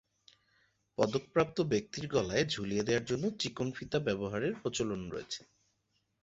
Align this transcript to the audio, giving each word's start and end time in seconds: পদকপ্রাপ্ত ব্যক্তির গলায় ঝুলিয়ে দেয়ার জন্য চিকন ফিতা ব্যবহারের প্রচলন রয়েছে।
পদকপ্রাপ্ত 0.97 1.57
ব্যক্তির 1.71 2.05
গলায় 2.07 2.45
ঝুলিয়ে 2.45 2.83
দেয়ার 2.83 3.05
জন্য 3.05 3.23
চিকন 3.39 3.67
ফিতা 3.71 3.99
ব্যবহারের 3.99 4.53
প্রচলন 4.61 5.01
রয়েছে। 5.09 5.41